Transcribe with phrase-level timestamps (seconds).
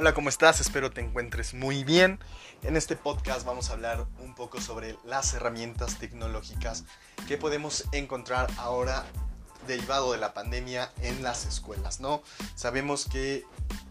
[0.00, 0.60] Hola, ¿cómo estás?
[0.60, 2.20] Espero te encuentres muy bien.
[2.62, 6.84] En este podcast vamos a hablar un poco sobre las herramientas tecnológicas
[7.26, 9.04] que podemos encontrar ahora
[9.66, 12.22] derivado de la pandemia en las escuelas, ¿no?
[12.54, 13.44] Sabemos que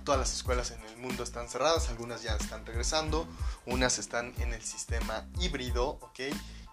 [0.05, 3.28] todas las escuelas en el mundo están cerradas, algunas ya están regresando,
[3.66, 6.21] unas están en el sistema híbrido, ¿ok?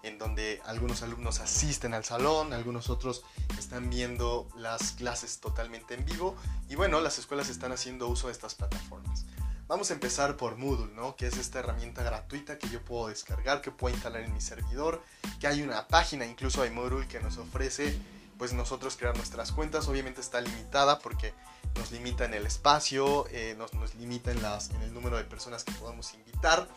[0.04, 3.24] en donde algunos alumnos asisten al salón, algunos otros
[3.58, 6.36] están viendo las clases totalmente en vivo
[6.68, 9.24] y bueno, las escuelas están haciendo uso de estas plataformas.
[9.66, 11.16] Vamos a empezar por Moodle, ¿no?
[11.16, 15.02] Que es esta herramienta gratuita que yo puedo descargar, que puedo instalar en mi servidor,
[15.40, 17.98] que hay una página incluso de Moodle que nos ofrece
[18.36, 19.88] pues nosotros crear nuestras cuentas.
[19.88, 21.32] Obviamente está limitada porque
[21.76, 24.38] nos limita en el espacio, eh, nos, limita en,
[24.82, 26.68] el número de personas que podemos invitar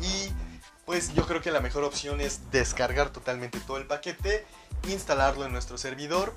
[0.00, 0.30] y
[0.84, 4.46] pues yo creo que la mejor opción es descargar totalmente todo el paquete,
[4.86, 6.34] instalarlo en nuestro servidor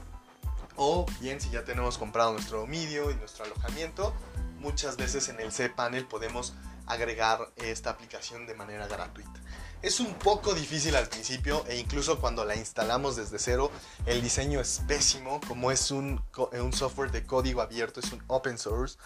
[0.78, 4.14] o bien si ya tenemos comprado nuestro dominio y nuestro alojamiento,
[4.62, 6.54] muchas veces en el cPanel podemos
[6.86, 9.40] agregar esta aplicación de manera gratuita.
[9.82, 13.72] Es un poco difícil al principio e incluso cuando la instalamos desde cero,
[14.06, 18.60] el diseño es pésimo, como es un, un software de código abierto, es un open
[18.60, 18.98] source,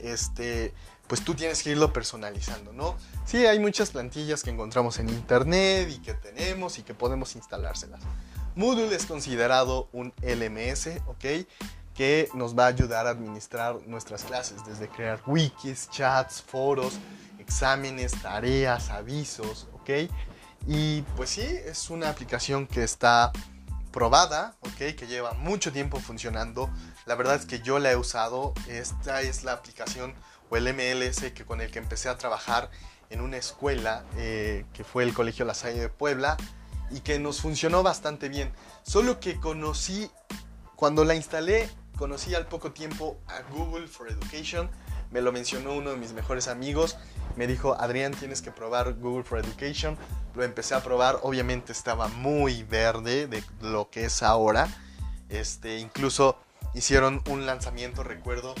[0.00, 0.74] este,
[1.06, 2.96] pues tú tienes que irlo personalizando, ¿no?
[3.26, 8.00] Sí, hay muchas plantillas que encontramos en internet y que tenemos y que podemos instalárselas.
[8.56, 11.46] Moodle es considerado un LMS, ¿ok?
[11.94, 16.98] Que nos va a ayudar a administrar nuestras clases, desde crear wikis, chats, foros,
[17.38, 20.10] exámenes, tareas, avisos, ¿ok?
[20.66, 23.32] Y pues sí, es una aplicación que está
[23.92, 24.96] probada, ¿ok?
[24.96, 26.68] Que lleva mucho tiempo funcionando.
[27.06, 28.54] La verdad es que yo la he usado.
[28.66, 30.14] Esta es la aplicación
[30.50, 32.70] o el MLS que con el que empecé a trabajar
[33.10, 36.36] en una escuela eh, que fue el Colegio La Salle de Puebla
[36.90, 38.52] y que nos funcionó bastante bien.
[38.82, 40.10] Solo que conocí,
[40.76, 44.70] cuando la instalé, conocí al poco tiempo a Google for Education.
[45.10, 46.96] Me lo mencionó uno de mis mejores amigos.
[47.36, 49.96] Me dijo, Adrián, tienes que probar Google for Education.
[50.34, 51.18] Lo empecé a probar.
[51.22, 54.68] Obviamente estaba muy verde de lo que es ahora.
[55.28, 56.38] Este, incluso
[56.74, 58.54] hicieron un lanzamiento, recuerdo,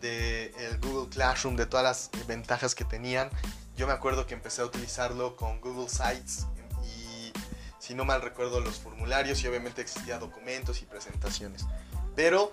[0.00, 3.30] del el Google Classroom, de todas las ventajas que tenían.
[3.76, 6.46] Yo me acuerdo que empecé a utilizarlo con Google Sites
[6.84, 7.32] y
[7.78, 11.64] si no mal recuerdo los formularios y obviamente existía documentos y presentaciones.
[12.14, 12.52] Pero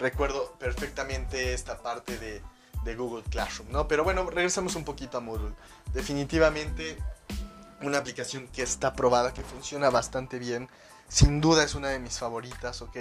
[0.00, 2.42] recuerdo perfectamente esta parte de,
[2.96, 3.86] Google Classroom, ¿no?
[3.86, 5.54] Pero bueno, regresamos un poquito a Moodle.
[5.92, 6.98] Definitivamente
[7.82, 10.68] una aplicación que está probada, que funciona bastante bien.
[11.08, 12.96] Sin duda es una de mis favoritas, ¿ok?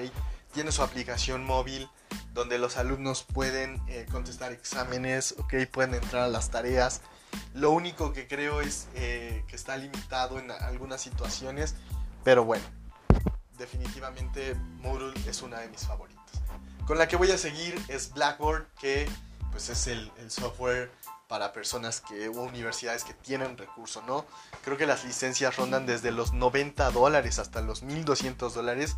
[0.53, 1.89] Tiene su aplicación móvil
[2.33, 5.53] donde los alumnos pueden eh, contestar exámenes, ¿ok?
[5.71, 7.01] Pueden entrar a las tareas.
[7.53, 11.75] Lo único que creo es eh, que está limitado en algunas situaciones,
[12.23, 12.65] pero bueno,
[13.57, 16.18] definitivamente Moodle es una de mis favoritas.
[16.89, 19.07] Con la que voy a seguir es Blackboard, que
[19.51, 20.89] pues es el, el software
[21.27, 24.25] para personas que o universidades que tienen recursos, ¿no?
[24.63, 28.97] Creo que las licencias rondan desde los 90 dólares hasta los 1200 dólares.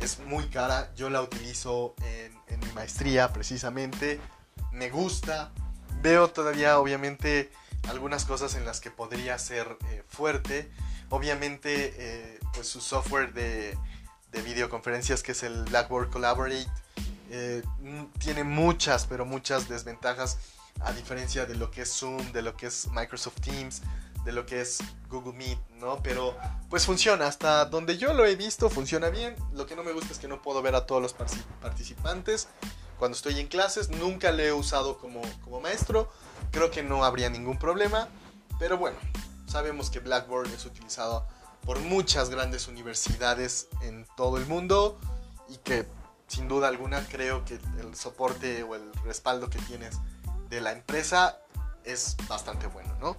[0.00, 4.20] Es muy cara, yo la utilizo en, en, mi maestría precisamente.
[4.70, 5.50] Me gusta,
[6.02, 7.50] veo todavía obviamente
[7.88, 10.70] algunas cosas en las que podría ser eh, fuerte.
[11.08, 13.78] Obviamente, eh, pues su software de,
[14.30, 16.68] de, videoconferencias que es el Blackboard Collaborate
[17.30, 17.62] eh,
[18.18, 20.38] tiene muchas, pero muchas desventajas
[20.80, 23.82] a diferencia de lo que es Zoom, de lo que es Microsoft Teams,
[24.24, 26.02] de lo que es Google Meet, ¿no?
[26.02, 26.36] Pero
[26.68, 29.36] pues funciona, hasta donde yo lo he visto funciona bien.
[29.52, 31.14] Lo que no me gusta es que no puedo ver a todos los
[31.60, 32.48] participantes
[32.98, 33.90] cuando estoy en clases.
[33.90, 36.10] Nunca le he usado como, como maestro,
[36.50, 38.08] creo que no habría ningún problema.
[38.58, 38.98] Pero bueno,
[39.46, 41.26] sabemos que Blackboard es utilizado
[41.64, 44.98] por muchas grandes universidades en todo el mundo
[45.48, 45.86] y que
[46.30, 49.98] sin duda alguna creo que el soporte o el respaldo que tienes
[50.48, 51.40] de la empresa
[51.82, 53.16] es bastante bueno, ¿no?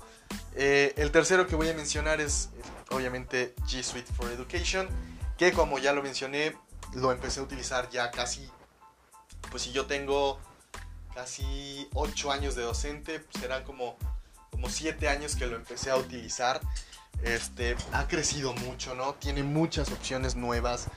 [0.55, 2.51] Eh, el tercero que voy a mencionar es
[2.89, 4.87] obviamente G Suite for Education,
[5.37, 6.55] que como ya lo mencioné,
[6.93, 8.49] lo empecé a utilizar ya casi,
[9.49, 10.39] pues si yo tengo
[11.13, 13.97] casi 8 años de docente, pues serán como,
[14.51, 16.61] como 7 años que lo empecé a utilizar.
[17.23, 19.15] Este, ha crecido mucho, ¿no?
[19.15, 20.87] Tiene muchas opciones nuevas,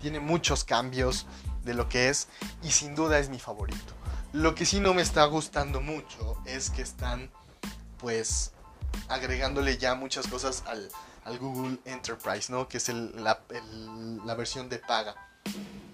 [0.00, 1.26] tiene muchos cambios
[1.64, 2.28] de lo que es
[2.62, 3.94] y sin duda es mi favorito.
[4.32, 7.30] Lo que sí no me está gustando mucho es que están
[7.98, 8.52] pues
[9.08, 10.90] agregándole ya muchas cosas al,
[11.24, 12.68] al Google Enterprise, ¿no?
[12.68, 13.40] Que es la,
[14.24, 15.14] la versión de paga.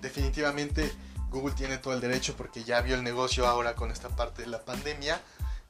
[0.00, 0.92] Definitivamente
[1.30, 4.48] Google tiene todo el derecho porque ya vio el negocio ahora con esta parte de
[4.48, 5.20] la pandemia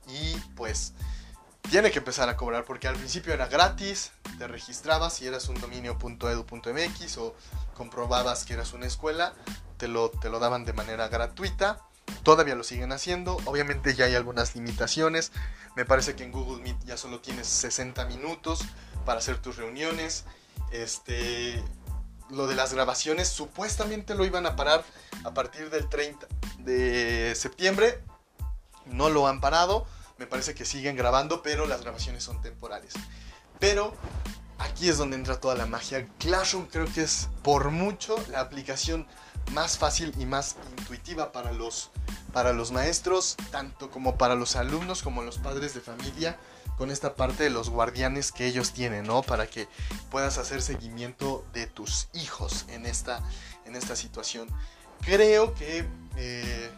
[0.08, 0.94] y pues
[1.68, 5.60] tiene que empezar a cobrar porque al principio era gratis, te registrabas si eras un
[5.60, 7.34] dominio.edu.mx o
[7.74, 9.34] comprobabas que eras una escuela,
[9.76, 11.80] te lo, te lo daban de manera gratuita
[12.22, 13.38] todavía lo siguen haciendo.
[13.44, 15.32] Obviamente ya hay algunas limitaciones.
[15.76, 18.60] Me parece que en Google Meet ya solo tienes 60 minutos
[19.04, 20.24] para hacer tus reuniones.
[20.72, 21.62] Este,
[22.30, 24.84] lo de las grabaciones supuestamente lo iban a parar
[25.24, 26.26] a partir del 30
[26.58, 28.02] de septiembre.
[28.86, 29.86] No lo han parado.
[30.20, 32.92] Me parece que siguen grabando, pero las grabaciones son temporales.
[33.58, 33.94] Pero
[34.58, 36.06] aquí es donde entra toda la magia.
[36.18, 39.06] Classroom creo que es por mucho la aplicación
[39.52, 41.90] más fácil y más intuitiva para los,
[42.34, 46.38] para los maestros, tanto como para los alumnos como los padres de familia,
[46.76, 49.22] con esta parte de los guardianes que ellos tienen, ¿no?
[49.22, 49.68] Para que
[50.10, 53.22] puedas hacer seguimiento de tus hijos en esta,
[53.64, 54.48] en esta situación.
[55.00, 56.70] Creo que eh,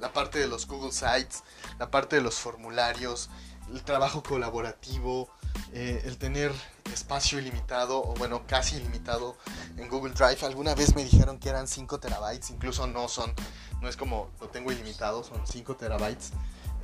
[0.00, 1.42] la parte de los Google Sites,
[1.78, 3.30] la parte de los formularios,
[3.72, 5.30] el trabajo colaborativo,
[5.72, 6.52] eh, el tener
[6.92, 9.36] espacio ilimitado, o bueno, casi ilimitado
[9.76, 10.44] en Google Drive.
[10.44, 13.32] Alguna vez me dijeron que eran 5 terabytes, incluso no son,
[13.80, 16.32] no es como lo tengo ilimitado, son 5 terabytes.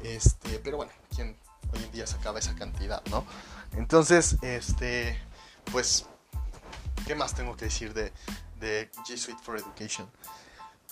[0.03, 1.37] Este, pero bueno, ¿quién
[1.73, 3.25] hoy en día sacaba esa cantidad, no?
[3.73, 5.19] Entonces, este,
[5.73, 6.07] pues,
[7.07, 8.13] ¿qué más tengo que decir de,
[8.61, 10.09] de G Suite for Education?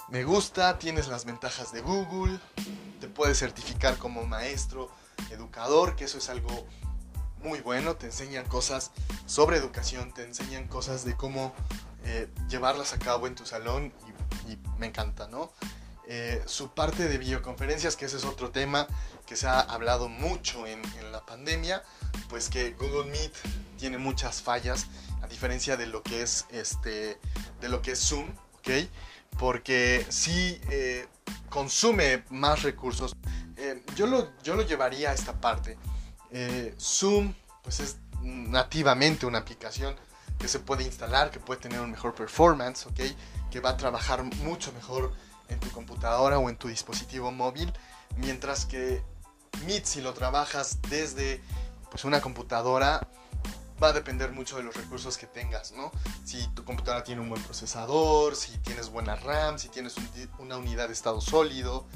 [0.09, 2.39] Me gusta, tienes las ventajas de Google,
[3.01, 4.91] te puedes certificar como maestro,
[5.31, 6.67] educador, que eso es algo
[7.43, 8.91] muy bueno, te enseñan cosas
[9.27, 11.55] sobre educación, te enseñan cosas de cómo
[12.05, 13.93] eh, llevarlas a cabo en tu salón
[14.47, 15.53] y, me encanta, ¿no?
[16.07, 18.87] Eh, su parte de videoconferencias, que ese es otro tema
[19.25, 21.83] que se ha hablado mucho en, la pandemia,
[22.29, 23.33] pues que Google Meet
[23.79, 24.87] tiene muchas fallas,
[25.23, 27.19] a diferencia de lo que es, este,
[27.61, 28.27] de lo que es Zoom,
[28.65, 28.89] ¿ok?
[29.39, 31.07] Porque sí eh,
[31.51, 33.15] consume más recursos.
[33.95, 35.77] yo, lo, yo lo llevaría a esta parte.
[36.31, 39.95] Eh, Zoom pues es nativamente una aplicación
[40.39, 43.01] que se puede instalar, que puede tener un mejor performance, ¿ok?
[43.51, 45.13] Que va a trabajar mucho mejor
[45.49, 47.73] en tu computadora o en tu dispositivo móvil,
[48.17, 49.03] mientras que
[49.67, 51.41] Meet si lo trabajas desde
[51.91, 53.07] pues una computadora
[53.85, 55.93] va a depender mucho de los recursos que tengas, ¿no?
[56.25, 59.95] Si tu computadora tiene un buen procesador, si tienes buena RAM, si tienes
[60.39, 61.87] una unidad de estado sólido,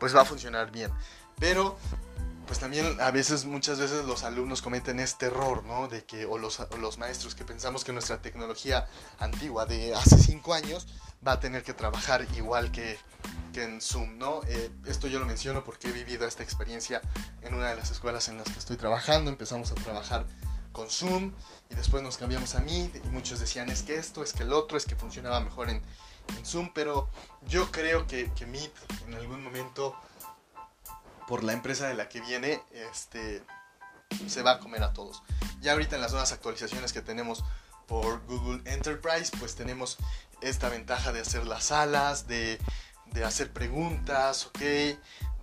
[0.00, 0.90] pues va a funcionar bien.
[1.38, 1.78] Pero
[2.46, 5.88] pues también a veces, muchas veces los alumnos cometen este error, ¿no?
[5.88, 8.86] De que, o los, los maestros que pensamos que nuestra tecnología
[9.18, 10.86] antigua de hace cinco años
[11.26, 12.98] va a tener que trabajar igual que,
[13.52, 14.42] que en Zoom, ¿no?
[14.48, 17.02] Eh, esto yo lo menciono porque he vivido esta experiencia
[17.42, 19.30] en una de las escuelas en las que estoy trabajando.
[19.30, 20.26] Empezamos a trabajar
[20.76, 21.32] con Zoom
[21.70, 24.52] y después nos cambiamos a Meet y muchos decían es que esto, es que el
[24.52, 25.82] otro, es que funcionaba mejor en,
[26.44, 27.08] Zoom, pero
[27.46, 28.72] yo creo que, que Meet
[29.06, 29.96] en algún momento
[31.26, 33.42] por la empresa de la que viene, este,
[34.26, 35.22] se va a comer a todos.
[35.60, 37.42] Ya ahorita en las nuevas actualizaciones que tenemos
[37.86, 39.96] por Google Enterprise, pues tenemos
[40.42, 42.58] esta ventaja de hacer las salas, de,
[43.12, 44.60] de hacer preguntas, ¿ok?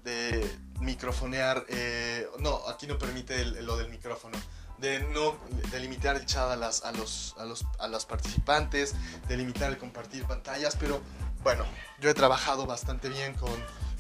[0.04, 4.38] De microfonear, eh, no, aquí no permite lo del micrófono,
[4.78, 5.38] de no
[5.72, 8.96] de limitar el chat a, las, a, los, a, los, a los participantes,
[9.28, 11.02] de limitar el compartir pantallas, pero
[11.44, 11.66] bueno,
[12.00, 13.52] yo he trabajado bastante bien con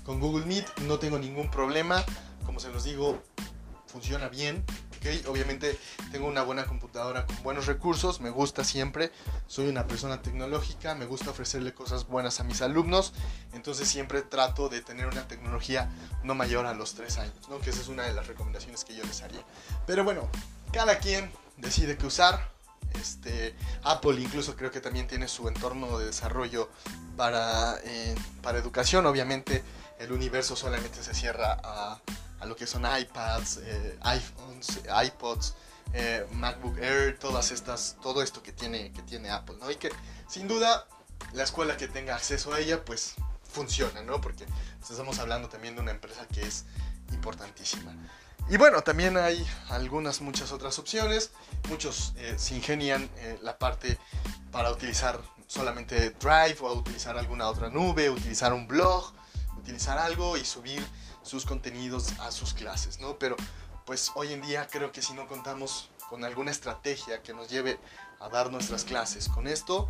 [0.03, 2.03] con Google Meet no tengo ningún problema,
[2.45, 3.21] como se los digo,
[3.87, 4.63] funciona bien.
[5.27, 5.77] Obviamente
[6.13, 9.11] tengo una buena computadora con buenos recursos, me gusta siempre,
[9.47, 13.13] soy una persona tecnológica, me gusta ofrecerle cosas buenas a mis alumnos,
[13.51, 15.91] entonces siempre trato de tener una tecnología
[16.23, 17.59] no mayor a los 3 años, ¿no?
[17.59, 19.43] que esa es una de las recomendaciones que yo les haría.
[19.85, 20.29] Pero bueno,
[20.73, 22.51] cada quien decide qué usar.
[22.99, 26.69] Este, Apple incluso creo que también tiene su entorno de desarrollo
[27.15, 29.63] para, eh, para educación, obviamente
[29.99, 31.99] el universo solamente se cierra a,
[32.45, 35.53] lo que son iPads, eh, iPhones, iPods,
[35.93, 39.71] eh, MacBook Air, todas estas, todo esto que tiene, que tiene Apple, ¿no?
[39.71, 39.89] Y que
[40.27, 40.85] sin duda
[41.31, 43.15] la escuela que tenga acceso a ella, pues
[43.49, 44.19] funciona, ¿no?
[44.19, 44.45] Porque
[44.81, 46.65] estamos hablando también de una empresa que es
[47.13, 47.93] importantísima.
[48.49, 51.31] Y bueno, también hay algunas, muchas otras opciones.
[51.69, 53.09] Muchos eh, se ingenian
[53.41, 53.97] la parte
[54.51, 59.13] para utilizar solamente Drive o utilizar alguna otra nube, utilizar un blog
[59.63, 60.85] utilizar algo y subir
[61.23, 63.17] sus contenidos a sus clases, ¿no?
[63.17, 63.37] Pero
[63.85, 67.79] pues hoy en día creo que si no contamos con alguna estrategia que nos lleve
[68.19, 69.87] a dar nuestras clases con esto,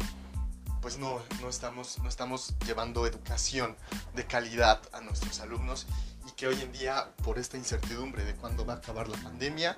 [0.81, 3.75] pues no, no, estamos, no estamos llevando educación
[4.13, 5.88] de calidad a nuestros alumnos
[6.27, 9.77] y que hoy en día por esta incertidumbre de cuándo va a acabar la pandemia,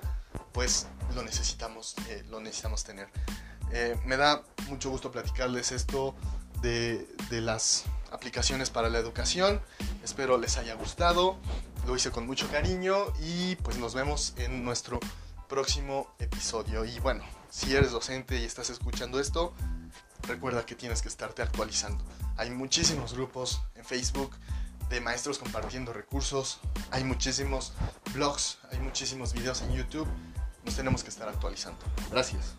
[0.52, 3.08] pues lo necesitamos, eh, lo necesitamos tener.
[3.72, 6.14] Eh, me da mucho gusto platicarles esto
[6.62, 9.60] de, de las aplicaciones para la educación.
[10.04, 11.36] Espero les haya gustado.
[11.86, 14.98] Lo hice con mucho cariño y pues nos vemos en nuestro
[15.48, 16.84] próximo episodio.
[16.84, 19.54] Y bueno, si eres docente y estás escuchando esto,
[20.22, 22.04] recuerda que tienes que estarte actualizando.
[22.36, 24.34] Hay muchísimos grupos en Facebook
[24.88, 27.72] de maestros compartiendo recursos, hay muchísimos
[28.14, 30.08] blogs, hay muchísimos videos en YouTube,
[30.64, 31.78] nos tenemos que estar actualizando.
[32.10, 32.54] Gracias.